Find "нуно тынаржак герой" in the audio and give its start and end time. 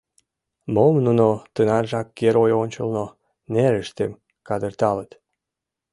1.05-2.51